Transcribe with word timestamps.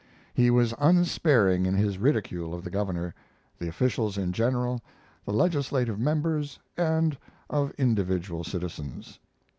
He 0.33 0.49
was 0.49 0.73
unsparing 0.79 1.67
in 1.67 1.75
his 1.75 1.99
ridicule 1.99 2.55
of 2.55 2.63
the 2.63 2.71
Governor, 2.71 3.13
the 3.59 3.67
officials 3.67 4.17
in 4.17 4.31
general, 4.33 4.81
the 5.25 5.31
legislative 5.31 5.99
members, 5.99 6.57
and 6.75 7.15
of 7.51 7.69
individual 7.77 8.43
citizens. 8.43 9.19